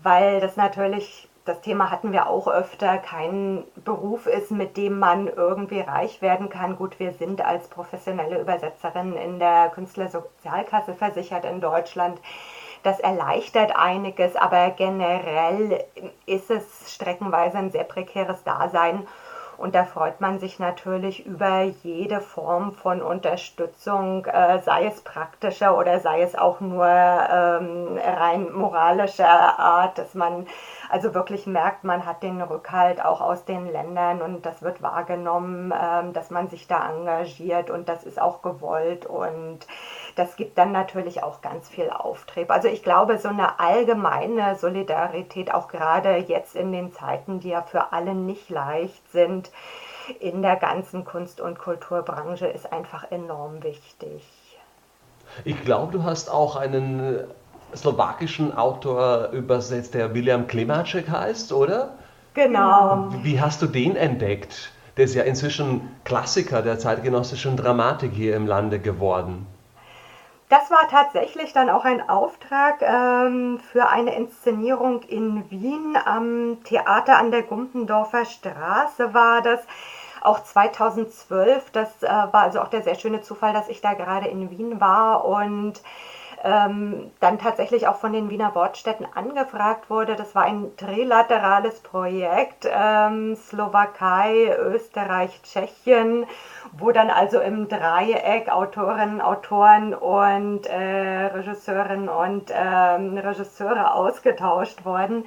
Weil 0.03 0.39
das 0.41 0.55
natürlich, 0.55 1.27
das 1.45 1.59
Thema 1.61 1.91
hatten 1.91 2.13
wir 2.13 2.27
auch 2.27 2.47
öfter, 2.47 2.97
kein 2.97 3.65
Beruf 3.83 4.27
ist, 4.27 4.51
mit 4.51 4.77
dem 4.77 4.99
man 4.99 5.27
irgendwie 5.27 5.81
reich 5.81 6.21
werden 6.21 6.49
kann. 6.49 6.77
Gut, 6.77 6.99
wir 6.99 7.13
sind 7.13 7.43
als 7.43 7.67
professionelle 7.67 8.39
Übersetzerin 8.39 9.15
in 9.15 9.39
der 9.39 9.69
Künstlersozialkasse 9.69 10.93
versichert 10.93 11.43
in 11.43 11.59
Deutschland. 11.59 12.19
Das 12.83 12.99
erleichtert 12.99 13.75
einiges, 13.75 14.35
aber 14.35 14.71
generell 14.71 15.83
ist 16.25 16.49
es 16.49 16.93
streckenweise 16.93 17.57
ein 17.57 17.71
sehr 17.71 17.85
prekäres 17.85 18.43
Dasein. 18.43 19.07
Und 19.57 19.75
da 19.75 19.85
freut 19.85 20.21
man 20.21 20.39
sich 20.39 20.59
natürlich 20.59 21.25
über 21.25 21.61
jede 21.61 22.21
Form 22.21 22.73
von 22.73 23.01
Unterstützung, 23.01 24.25
äh, 24.25 24.59
sei 24.61 24.85
es 24.85 25.01
praktischer 25.01 25.77
oder 25.77 25.99
sei 25.99 26.21
es 26.21 26.35
auch 26.35 26.59
nur 26.59 26.85
ähm, 26.85 27.97
rein 27.97 28.51
moralischer 28.51 29.59
Art, 29.59 29.97
dass 29.97 30.13
man 30.13 30.47
also 30.89 31.13
wirklich 31.13 31.47
merkt, 31.47 31.83
man 31.83 32.05
hat 32.05 32.21
den 32.23 32.41
Rückhalt 32.41 33.03
auch 33.03 33.21
aus 33.21 33.45
den 33.45 33.71
Ländern 33.71 34.21
und 34.21 34.45
das 34.45 34.61
wird 34.61 34.81
wahrgenommen, 34.81 35.73
ähm, 35.75 36.13
dass 36.13 36.29
man 36.29 36.49
sich 36.49 36.67
da 36.67 36.89
engagiert 36.89 37.69
und 37.69 37.89
das 37.89 38.03
ist 38.03 38.21
auch 38.21 38.41
gewollt. 38.41 39.05
Und 39.05 39.59
das 40.15 40.35
gibt 40.35 40.57
dann 40.57 40.71
natürlich 40.71 41.23
auch 41.23 41.41
ganz 41.41 41.69
viel 41.69 41.89
Auftrieb. 41.89 42.51
Also 42.51 42.67
ich 42.67 42.83
glaube, 42.83 43.17
so 43.17 43.29
eine 43.29 43.59
allgemeine 43.59 44.55
Solidarität, 44.55 45.53
auch 45.53 45.67
gerade 45.67 46.17
jetzt 46.17 46.55
in 46.55 46.71
den 46.71 46.91
Zeiten, 46.91 47.39
die 47.39 47.49
ja 47.49 47.61
für 47.61 47.93
alle 47.93 48.13
nicht 48.13 48.49
leicht 48.49 49.11
sind, 49.11 49.51
in 50.19 50.41
der 50.41 50.57
ganzen 50.57 51.05
Kunst- 51.05 51.39
und 51.39 51.57
Kulturbranche 51.57 52.47
ist 52.47 52.71
einfach 52.71 53.09
enorm 53.11 53.63
wichtig. 53.63 54.23
Ich 55.45 55.63
glaube, 55.63 55.93
du 55.93 56.03
hast 56.03 56.29
auch 56.29 56.55
einen 56.55 57.23
slowakischen 57.75 58.55
Autor 58.55 59.29
übersetzt, 59.31 59.93
der 59.93 60.13
William 60.13 60.47
Klimacek 60.47 61.09
heißt, 61.09 61.53
oder? 61.53 61.93
Genau. 62.33 63.07
Wie 63.21 63.39
hast 63.39 63.61
du 63.61 63.67
den 63.67 63.95
entdeckt? 63.95 64.71
Der 64.97 65.05
ist 65.05 65.15
ja 65.15 65.23
inzwischen 65.23 65.89
Klassiker 66.03 66.61
der 66.61 66.77
zeitgenössischen 66.77 67.57
Dramatik 67.57 68.11
hier 68.13 68.35
im 68.35 68.45
Lande 68.45 68.79
geworden. 68.79 69.47
Das 70.53 70.69
war 70.69 70.87
tatsächlich 70.87 71.51
dann 71.51 71.67
auch 71.71 71.83
ein 71.83 72.07
Auftrag 72.07 72.83
ähm, 72.83 73.59
für 73.71 73.89
eine 73.89 74.15
Inszenierung 74.15 75.01
in 75.01 75.49
Wien 75.49 75.97
am 76.05 76.63
Theater 76.63 77.17
an 77.17 77.31
der 77.31 77.41
Gumpendorfer 77.41 78.23
Straße 78.23 79.15
war 79.15 79.41
das. 79.41 79.61
Auch 80.21 80.43
2012, 80.43 81.71
das 81.71 82.03
äh, 82.03 82.07
war 82.07 82.43
also 82.43 82.61
auch 82.61 82.67
der 82.67 82.83
sehr 82.83 82.93
schöne 82.93 83.21
Zufall, 83.21 83.51
dass 83.51 83.67
ich 83.67 83.81
da 83.81 83.93
gerade 83.95 84.27
in 84.27 84.51
Wien 84.51 84.79
war 84.79 85.25
und 85.25 85.81
ähm, 86.43 87.11
dann 87.21 87.39
tatsächlich 87.39 87.87
auch 87.87 87.95
von 87.95 88.11
den 88.11 88.29
Wiener 88.29 88.53
Wortstätten 88.53 89.07
angefragt 89.13 89.89
wurde. 89.89 90.15
Das 90.15 90.35
war 90.35 90.43
ein 90.43 90.75
trilaterales 90.75 91.79
Projekt, 91.79 92.67
ähm, 92.69 93.35
Slowakei, 93.35 94.53
Österreich, 94.57 95.41
Tschechien, 95.43 96.25
wo 96.73 96.91
dann 96.91 97.09
also 97.09 97.39
im 97.39 97.69
Dreieck 97.69 98.49
Autorinnen, 98.49 99.21
Autoren 99.21 99.93
und 99.93 100.65
äh, 100.67 101.25
Regisseurinnen 101.27 102.09
und 102.09 102.51
ähm, 102.53 103.17
Regisseure 103.17 103.93
ausgetauscht 103.93 104.83
wurden. 104.83 105.25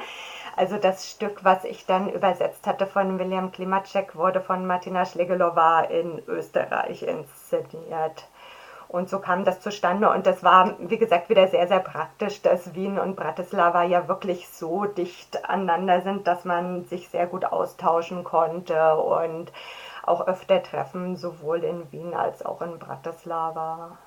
Also 0.54 0.76
das 0.76 1.10
Stück, 1.10 1.44
was 1.44 1.64
ich 1.64 1.84
dann 1.84 2.10
übersetzt 2.10 2.66
hatte 2.66 2.86
von 2.86 3.18
William 3.18 3.52
Klimacek, 3.52 4.16
wurde 4.16 4.40
von 4.40 4.66
Martina 4.66 5.04
Schlegelova 5.04 5.82
in 5.82 6.22
Österreich 6.26 7.02
inszeniert. 7.02 8.26
Und 8.88 9.08
so 9.08 9.18
kam 9.18 9.44
das 9.44 9.60
zustande. 9.60 10.10
Und 10.10 10.26
das 10.26 10.44
war, 10.44 10.76
wie 10.78 10.98
gesagt, 10.98 11.28
wieder 11.28 11.48
sehr, 11.48 11.66
sehr 11.66 11.80
praktisch, 11.80 12.42
dass 12.42 12.74
Wien 12.74 12.98
und 12.98 13.16
Bratislava 13.16 13.82
ja 13.82 14.08
wirklich 14.08 14.48
so 14.48 14.84
dicht 14.84 15.48
aneinander 15.48 16.02
sind, 16.02 16.26
dass 16.26 16.44
man 16.44 16.84
sich 16.84 17.08
sehr 17.08 17.26
gut 17.26 17.44
austauschen 17.44 18.24
konnte 18.24 18.96
und 18.96 19.52
auch 20.04 20.26
öfter 20.26 20.62
treffen, 20.62 21.16
sowohl 21.16 21.64
in 21.64 21.90
Wien 21.92 22.14
als 22.14 22.46
auch 22.46 22.62
in 22.62 22.78
Bratislava. 22.78 23.98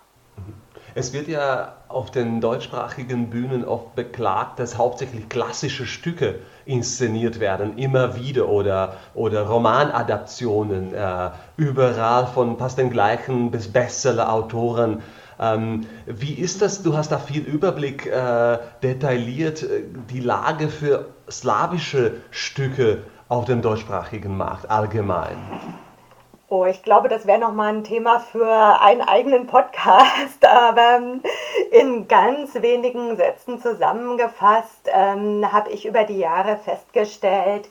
Es 0.99 1.13
wird 1.13 1.29
ja 1.29 1.75
auf 1.87 2.11
den 2.11 2.41
deutschsprachigen 2.41 3.29
Bühnen 3.29 3.63
oft 3.63 3.95
beklagt, 3.95 4.59
dass 4.59 4.77
hauptsächlich 4.77 5.29
klassische 5.29 5.85
Stücke 5.85 6.39
inszeniert 6.65 7.39
werden, 7.39 7.77
immer 7.77 8.17
wieder 8.17 8.49
oder, 8.49 8.97
oder 9.13 9.43
Romanadaptionen, 9.43 10.93
äh, 10.93 11.29
überall 11.55 12.27
von 12.27 12.57
fast 12.57 12.79
den 12.79 12.89
gleichen 12.89 13.49
bis 13.49 13.71
Bestseller-Autoren. 13.71 15.01
Ähm, 15.39 15.85
wie 16.05 16.33
ist 16.33 16.61
das? 16.61 16.83
Du 16.83 16.97
hast 16.97 17.13
da 17.13 17.17
viel 17.17 17.43
Überblick, 17.43 18.05
äh, 18.05 18.57
detailliert 18.83 19.63
äh, 19.63 19.83
die 20.09 20.19
Lage 20.19 20.67
für 20.67 21.05
slawische 21.31 22.15
Stücke 22.29 23.03
auf 23.29 23.45
dem 23.45 23.61
deutschsprachigen 23.61 24.35
Markt 24.35 24.69
allgemein. 24.69 25.37
Oh, 26.51 26.65
ich 26.65 26.81
glaube, 26.81 27.09
das 27.09 27.27
wäre 27.27 27.37
nochmal 27.37 27.75
ein 27.75 27.83
Thema 27.83 28.19
für 28.19 28.81
einen 28.81 29.01
eigenen 29.01 29.45
Podcast, 29.45 30.43
aber 30.47 30.99
in 31.69 32.07
ganz 32.07 32.55
wenigen 32.55 33.15
Sätzen 33.17 33.61
zusammengefasst 33.61 34.89
ähm, 34.91 35.45
habe 35.51 35.69
ich 35.69 35.85
über 35.85 36.05
die 36.05 36.17
Jahre 36.17 36.57
festgestellt, 36.57 37.69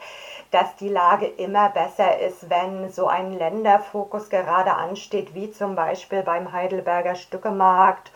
dass 0.52 0.76
die 0.76 0.90
Lage 0.90 1.26
immer 1.26 1.70
besser 1.70 2.20
ist, 2.20 2.50
wenn 2.50 2.88
so 2.92 3.08
ein 3.08 3.36
Länderfokus 3.36 4.30
gerade 4.30 4.74
ansteht, 4.74 5.34
wie 5.34 5.50
zum 5.50 5.74
Beispiel 5.74 6.22
beim 6.22 6.52
Heidelberger 6.52 7.16
Stückemarkt 7.16 8.12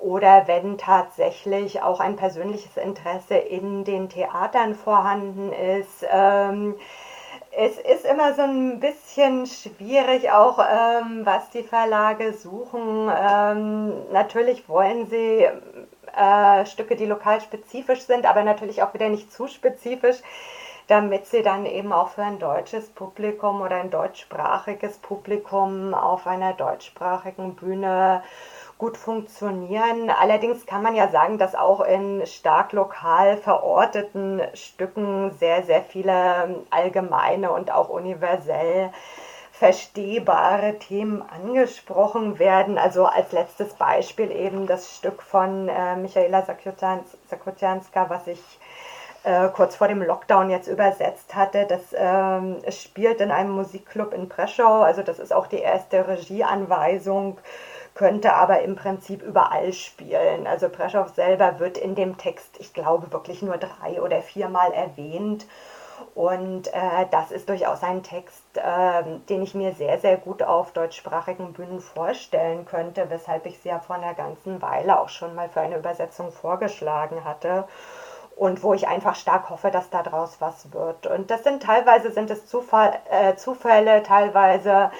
oder 0.00 0.48
wenn 0.48 0.76
tatsächlich 0.76 1.82
auch 1.82 2.00
ein 2.00 2.16
persönliches 2.16 2.76
Interesse 2.76 3.36
in 3.36 3.84
den 3.84 4.08
Theatern 4.08 4.74
vorhanden 4.74 5.52
ist. 5.52 6.04
Ähm, 6.10 6.74
es 7.52 7.78
ist 7.78 8.04
immer 8.04 8.34
so 8.34 8.42
ein 8.42 8.80
bisschen 8.80 9.46
schwierig, 9.46 10.30
auch 10.30 10.58
ähm, 10.58 11.22
was 11.24 11.50
die 11.50 11.62
Verlage 11.62 12.32
suchen. 12.32 13.10
Ähm, 13.14 14.12
natürlich 14.12 14.68
wollen 14.68 15.06
sie 15.08 15.48
äh, 16.16 16.66
Stücke, 16.66 16.96
die 16.96 17.06
lokal 17.06 17.40
spezifisch 17.40 18.02
sind, 18.02 18.26
aber 18.26 18.44
natürlich 18.44 18.82
auch 18.82 18.94
wieder 18.94 19.08
nicht 19.08 19.32
zu 19.32 19.48
spezifisch, 19.48 20.18
damit 20.86 21.26
sie 21.26 21.42
dann 21.42 21.66
eben 21.66 21.92
auch 21.92 22.10
für 22.10 22.22
ein 22.22 22.38
deutsches 22.38 22.88
Publikum 22.88 23.62
oder 23.62 23.76
ein 23.76 23.90
deutschsprachiges 23.90 24.98
Publikum 24.98 25.94
auf 25.94 26.26
einer 26.26 26.52
deutschsprachigen 26.52 27.56
Bühne 27.56 28.22
gut 28.80 28.96
funktionieren. 28.96 30.08
Allerdings 30.08 30.64
kann 30.64 30.82
man 30.82 30.96
ja 30.96 31.08
sagen, 31.08 31.36
dass 31.36 31.54
auch 31.54 31.82
in 31.82 32.26
stark 32.26 32.72
lokal 32.72 33.36
verorteten 33.36 34.40
Stücken 34.54 35.32
sehr, 35.38 35.62
sehr 35.64 35.82
viele 35.82 36.62
allgemeine 36.70 37.52
und 37.52 37.70
auch 37.70 37.90
universell 37.90 38.90
verstehbare 39.52 40.78
Themen 40.78 41.22
angesprochen 41.22 42.38
werden. 42.38 42.78
Also 42.78 43.04
als 43.04 43.32
letztes 43.32 43.74
Beispiel 43.74 44.30
eben 44.30 44.66
das 44.66 44.96
Stück 44.96 45.22
von 45.22 45.68
äh, 45.68 45.96
Michaela 45.96 46.42
Sakotjanska, 46.46 48.08
was 48.08 48.26
ich 48.28 48.40
äh, 49.24 49.48
kurz 49.48 49.76
vor 49.76 49.88
dem 49.88 50.02
Lockdown 50.02 50.48
jetzt 50.48 50.68
übersetzt 50.68 51.34
hatte. 51.34 51.66
Das 51.68 51.82
ähm, 51.94 52.62
spielt 52.70 53.20
in 53.20 53.30
einem 53.30 53.50
Musikclub 53.50 54.14
in 54.14 54.30
Preschau. 54.30 54.80
Also 54.80 55.02
das 55.02 55.18
ist 55.18 55.34
auch 55.34 55.48
die 55.48 55.58
erste 55.58 56.08
Regieanweisung 56.08 57.36
könnte 58.00 58.32
aber 58.32 58.62
im 58.62 58.76
Prinzip 58.76 59.22
überall 59.22 59.74
spielen. 59.74 60.46
Also 60.46 60.70
Preschow 60.70 61.06
selber 61.10 61.58
wird 61.58 61.76
in 61.76 61.94
dem 61.94 62.16
Text, 62.16 62.56
ich 62.58 62.72
glaube, 62.72 63.12
wirklich 63.12 63.42
nur 63.42 63.58
drei 63.58 64.00
oder 64.00 64.22
viermal 64.22 64.72
erwähnt. 64.72 65.44
Und 66.14 66.68
äh, 66.68 67.04
das 67.10 67.30
ist 67.30 67.50
durchaus 67.50 67.82
ein 67.82 68.02
Text, 68.02 68.42
äh, 68.54 69.02
den 69.28 69.42
ich 69.42 69.54
mir 69.54 69.74
sehr, 69.74 69.98
sehr 69.98 70.16
gut 70.16 70.42
auf 70.42 70.72
deutschsprachigen 70.72 71.52
Bühnen 71.52 71.80
vorstellen 71.80 72.64
könnte, 72.64 73.10
weshalb 73.10 73.44
ich 73.44 73.58
sie 73.58 73.68
ja 73.68 73.80
vor 73.80 73.96
einer 73.96 74.14
ganzen 74.14 74.62
Weile 74.62 74.98
auch 74.98 75.10
schon 75.10 75.34
mal 75.34 75.50
für 75.50 75.60
eine 75.60 75.76
Übersetzung 75.76 76.32
vorgeschlagen 76.32 77.22
hatte. 77.26 77.68
Und 78.34 78.62
wo 78.62 78.72
ich 78.72 78.88
einfach 78.88 79.14
stark 79.14 79.50
hoffe, 79.50 79.70
dass 79.70 79.90
daraus 79.90 80.40
was 80.40 80.72
wird. 80.72 81.06
Und 81.06 81.30
das 81.30 81.44
sind 81.44 81.62
teilweise 81.62 82.10
sind 82.12 82.30
es 82.30 82.46
Zufall, 82.46 82.94
äh, 83.10 83.34
Zufälle, 83.34 84.02
teilweise 84.02 84.90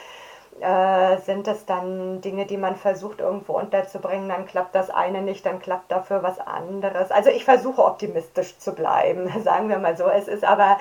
äh, 0.61 1.19
sind 1.19 1.49
es 1.49 1.67
dann 1.67 2.21
Dinge, 2.21 2.47
die 2.47 2.57
man 2.57 2.77
versucht 2.77 3.21
irgendwo 3.21 3.55
unterzubringen, 3.55 4.29
dann 4.29 4.47
klappt 4.47 4.75
das 4.75 4.91
eine 4.91 5.23
nicht, 5.23 5.45
dann 5.47 5.61
klappt 5.61 5.91
dafür 5.91 6.23
was 6.23 6.39
anderes. 6.39 7.11
Also 7.11 7.31
ich 7.31 7.45
versuche 7.45 7.85
optimistisch 7.85 8.59
zu 8.59 8.75
bleiben, 8.75 9.31
sagen 9.45 9.69
wir 9.69 9.79
mal 9.79 9.97
so. 9.97 10.05
Es 10.05 10.29
ist 10.29 10.45
aber 10.45 10.79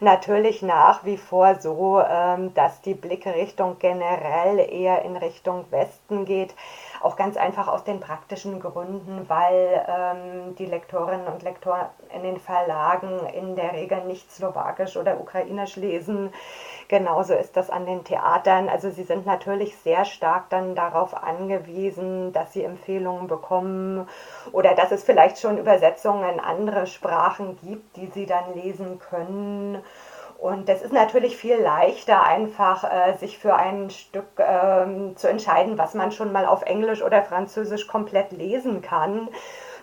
natürlich 0.00 0.62
nach 0.62 1.04
wie 1.04 1.16
vor 1.16 1.56
so, 1.56 2.00
ähm, 2.00 2.54
dass 2.54 2.80
die 2.82 2.94
Blickrichtung 2.94 3.78
generell 3.78 4.58
eher 4.58 5.02
in 5.02 5.16
Richtung 5.16 5.64
Westen 5.70 6.24
geht. 6.24 6.54
Auch 7.06 7.14
ganz 7.14 7.36
einfach 7.36 7.68
aus 7.68 7.84
den 7.84 8.00
praktischen 8.00 8.58
Gründen, 8.58 9.26
weil 9.28 9.86
ähm, 9.88 10.56
die 10.56 10.66
Lektorinnen 10.66 11.28
und 11.28 11.44
Lektoren 11.44 11.86
in 12.12 12.24
den 12.24 12.36
Verlagen 12.36 13.20
in 13.32 13.54
der 13.54 13.74
Regel 13.74 14.02
nicht 14.06 14.28
slowakisch 14.32 14.96
oder 14.96 15.20
ukrainisch 15.20 15.76
lesen. 15.76 16.32
Genauso 16.88 17.34
ist 17.34 17.56
das 17.56 17.70
an 17.70 17.86
den 17.86 18.02
Theatern. 18.02 18.68
Also 18.68 18.90
sie 18.90 19.04
sind 19.04 19.24
natürlich 19.24 19.76
sehr 19.76 20.04
stark 20.04 20.50
dann 20.50 20.74
darauf 20.74 21.22
angewiesen, 21.22 22.32
dass 22.32 22.52
sie 22.52 22.64
Empfehlungen 22.64 23.28
bekommen 23.28 24.08
oder 24.50 24.74
dass 24.74 24.90
es 24.90 25.04
vielleicht 25.04 25.38
schon 25.38 25.58
Übersetzungen 25.58 26.28
in 26.28 26.40
andere 26.40 26.88
Sprachen 26.88 27.56
gibt, 27.62 27.96
die 27.96 28.06
sie 28.06 28.26
dann 28.26 28.52
lesen 28.52 28.98
können. 28.98 29.80
Und 30.38 30.68
das 30.68 30.82
ist 30.82 30.92
natürlich 30.92 31.36
viel 31.36 31.56
leichter, 31.56 32.22
einfach 32.22 32.84
äh, 32.84 33.16
sich 33.16 33.38
für 33.38 33.54
ein 33.54 33.90
Stück 33.90 34.26
ähm, 34.38 35.16
zu 35.16 35.28
entscheiden, 35.28 35.78
was 35.78 35.94
man 35.94 36.12
schon 36.12 36.30
mal 36.30 36.46
auf 36.46 36.62
Englisch 36.62 37.02
oder 37.02 37.22
Französisch 37.22 37.86
komplett 37.86 38.32
lesen 38.32 38.82
kann 38.82 39.28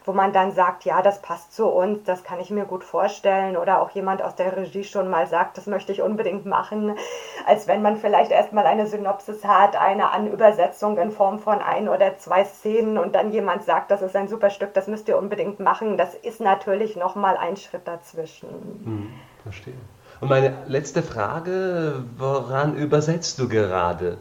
wo 0.06 0.12
man 0.12 0.34
dann 0.34 0.52
sagt, 0.52 0.86
ja, 0.86 1.02
das 1.02 1.22
passt 1.22 1.54
zu 1.54 1.68
uns, 1.68 2.04
das 2.04 2.24
kann 2.24 2.40
ich 2.40 2.50
mir 2.50 2.66
gut 2.66 2.84
vorstellen 2.84 3.56
oder 3.56 3.82
auch 3.82 3.92
jemand 3.92 4.22
aus 4.22 4.36
der 4.36 4.56
Regie 4.56 4.84
schon 4.84 5.10
mal 5.10 5.28
sagt, 5.28 5.58
das 5.58 5.66
möchte 5.66 5.92
ich 5.92 6.02
unbedingt 6.02 6.46
machen, 6.46 6.96
als 7.46 7.68
wenn 7.68 7.82
man 7.82 7.98
vielleicht 7.98 8.32
erstmal 8.32 8.66
eine 8.66 8.88
Synopsis 8.88 9.46
hat, 9.46 9.76
eine 9.76 10.12
Anübersetzung 10.12 10.98
in 10.98 11.12
Form 11.12 11.40
von 11.40 11.62
ein 11.62 11.88
oder 11.88 12.18
zwei 12.18 12.44
Szenen 12.44 12.98
und 12.98 13.16
dann 13.16 13.32
jemand 13.32 13.64
sagt, 13.64 13.92
das 13.92 14.02
ist 14.02 14.16
ein 14.16 14.28
super 14.28 14.50
Stück, 14.50 14.74
das 14.74 14.88
müsst 14.88 15.08
ihr 15.08 15.18
unbedingt 15.18 15.60
machen. 15.60 15.98
Das 15.98 16.16
ist 16.16 16.42
natürlich 16.42 16.96
nochmal 16.96 17.38
ein 17.38 17.58
Schritt 17.58 17.88
dazwischen. 17.88 18.50
Hm, 18.84 19.14
verstehe. 19.44 19.74
Und 20.22 20.30
meine 20.30 20.54
letzte 20.68 21.04
Frage, 21.04 22.04
woran 22.18 22.76
übersetzt 22.76 23.40
du 23.40 23.48
gerade? 23.48 24.18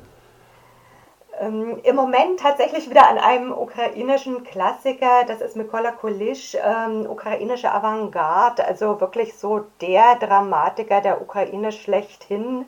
Ähm, 1.40 1.80
Im 1.82 1.96
Moment 1.96 2.40
tatsächlich 2.40 2.88
wieder 2.88 3.08
an 3.08 3.18
einem 3.18 3.52
ukrainischen 3.52 4.44
Klassiker, 4.44 5.24
das 5.26 5.40
ist 5.40 5.56
Mykola 5.56 5.90
Kulisch, 5.90 6.56
ähm, 6.62 7.06
ukrainische 7.08 7.72
Avantgarde, 7.72 8.64
also 8.64 9.00
wirklich 9.00 9.36
so 9.36 9.64
der 9.80 10.16
Dramatiker 10.16 11.00
der 11.00 11.20
Ukraine 11.20 11.72
schlechthin. 11.72 12.66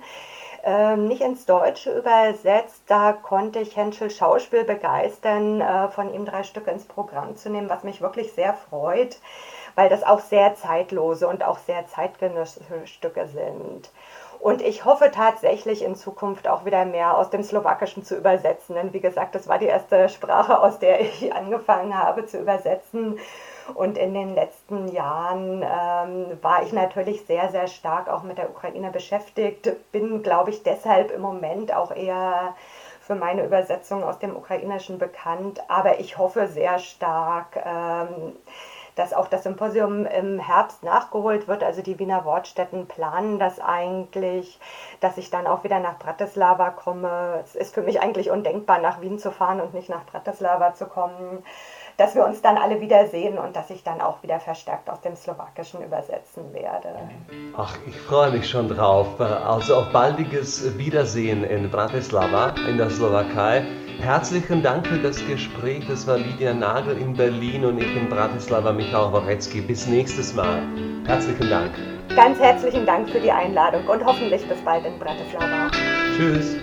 Ähm, 0.67 1.09
nicht 1.09 1.21
ins 1.21 1.45
Deutsche 1.45 1.93
übersetzt, 1.93 2.85
da 2.87 3.13
konnte 3.13 3.59
ich 3.59 3.77
Henschel 3.77 4.09
Schauspiel 4.09 4.65
begeistern, 4.65 5.61
äh, 5.61 5.89
von 5.91 6.13
ihm 6.15 6.25
drei 6.25 6.43
Stücke 6.43 6.71
ins 6.71 6.87
Programm 6.87 7.37
zu 7.37 7.51
nehmen, 7.51 7.69
was 7.69 7.85
mich 7.85 8.01
wirklich 8.01 8.33
sehr 8.33 8.55
freut, 8.55 9.19
weil 9.75 9.89
das 9.89 10.03
auch 10.03 10.21
sehr 10.21 10.55
zeitlose 10.55 11.29
und 11.29 11.45
auch 11.45 11.59
sehr 11.59 11.87
zeitgenössische 11.87 12.87
Stücke 12.87 13.27
sind. 13.29 13.91
Und 14.41 14.61
ich 14.61 14.85
hoffe 14.85 15.11
tatsächlich 15.11 15.83
in 15.83 15.97
Zukunft 15.97 16.49
auch 16.49 16.67
wieder 16.67 16.85
mehr 16.85 17.17
aus 17.17 17.31
dem 17.31 17.43
Slowakischen 17.43 18.05
zu 18.05 18.15
übersetzen. 18.15 18.75
Denn 18.75 18.93
wie 18.93 19.01
gesagt, 19.01 19.35
das 19.35 19.49
war 19.49 19.59
die 19.59 19.65
erste 19.65 20.11
Sprache, 20.11 20.61
aus 20.61 20.79
der 20.79 21.01
ich 21.01 21.35
angefangen 21.35 21.97
habe 21.97 22.27
zu 22.27 22.39
übersetzen. 22.39 23.19
Und 23.73 23.97
in 23.97 24.13
den 24.13 24.35
letzten 24.35 24.89
Jahren 24.89 25.63
ähm, 25.63 26.39
war 26.43 26.63
ich 26.63 26.75
natürlich 26.75 27.25
sehr, 27.25 27.49
sehr 27.49 27.69
stark 27.69 28.11
auch 28.11 28.23
mit 28.23 28.37
der 28.37 28.51
Ukraine 28.51 28.91
beschäftigt. 28.91 29.73
Bin, 29.93 30.23
glaube 30.23 30.51
ich, 30.51 30.63
deshalb 30.63 31.11
im 31.11 31.23
Moment 31.23 31.75
auch 31.75 31.91
eher 31.91 32.55
für 33.01 33.15
meine 33.15 33.45
Übersetzung 33.45 34.05
aus 34.05 34.19
dem 34.19 34.37
Ukrainischen 34.37 34.99
bekannt, 34.99 35.61
aber 35.69 36.01
ich 36.01 36.19
hoffe 36.19 36.49
sehr 36.49 36.79
stark, 36.79 37.57
ähm, 37.65 38.35
dass 38.95 39.13
auch 39.13 39.29
das 39.29 39.43
Symposium 39.43 40.07
im 40.07 40.39
Herbst 40.39 40.83
nachgeholt 40.83 41.49
wird. 41.49 41.65
Also 41.65 41.83
die 41.83 41.99
Wiener 41.99 42.25
Wortstätten 42.25 42.87
planen 42.87 43.39
das 43.39 43.61
eigentlich, 43.61 44.59
dass 45.01 45.19
ich 45.19 45.31
dann 45.31 45.47
auch 45.47 45.65
wieder 45.65 45.81
nach 45.81 45.99
Bratislava 45.99 46.71
komme. 46.71 47.41
Es 47.43 47.55
ist 47.55 47.75
für 47.75 47.83
mich 47.83 48.01
eigentlich 48.01 48.31
undenkbar, 48.31 48.79
nach 48.79 49.01
Wien 49.01 49.19
zu 49.19 49.33
fahren 49.33 49.61
und 49.61 49.75
nicht 49.75 49.89
nach 49.89 50.05
Bratislava 50.07 50.75
zu 50.75 50.87
kommen 50.87 51.43
dass 51.97 52.15
wir 52.15 52.25
uns 52.25 52.43
dann 52.43 52.57
alle 52.57 52.81
wiedersehen 52.81 53.39
und 53.39 53.55
dass 53.55 53.71
ich 53.71 53.83
dann 53.83 54.01
auch 54.01 54.23
wieder 54.23 54.41
verstärkt 54.41 54.91
aus 54.91 55.01
dem 55.01 55.17
Slowakischen 55.17 55.83
übersetzen 55.83 56.53
werde. 56.53 56.89
Ach, 57.57 57.77
ich 57.87 57.97
freue 57.97 58.33
mich 58.33 58.49
schon 58.49 58.69
drauf. 58.69 59.21
Also 59.21 59.77
auf 59.77 59.93
baldiges 59.93 60.77
Wiedersehen 60.77 61.45
in 61.45 61.71
Bratislava 61.71 62.55
in 62.69 62.79
der 62.79 62.91
Slowakei. 62.91 63.65
Herzlichen 64.01 64.63
Dank 64.63 64.87
für 64.87 64.99
das 64.99 65.25
Gespräch. 65.27 65.87
Das 65.89 66.07
war 66.07 66.19
Lydia 66.19 66.53
Nagel 66.53 66.99
in 66.99 67.15
Berlin 67.15 67.65
und 67.65 67.79
ich 67.79 67.97
in 67.97 68.09
Bratislava, 68.09 68.73
Michael 68.73 69.13
Worecki. 69.13 69.61
Bis 69.61 69.87
nächstes 69.87 70.35
Mal. 70.35 70.63
Herzlichen 71.07 71.49
Dank. 71.49 71.71
Ganz 72.17 72.39
herzlichen 72.39 72.87
Dank 72.87 73.09
für 73.09 73.21
die 73.21 73.33
Einladung 73.33 73.87
und 73.87 74.05
hoffentlich 74.05 74.47
bis 74.47 74.61
bald 74.63 74.85
in 74.85 74.99
Bratislava. 74.99 75.71
Tschüss. 76.17 76.57